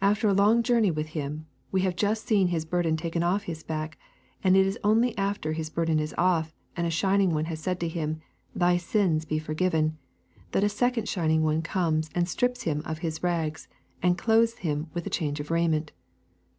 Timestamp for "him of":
12.62-13.00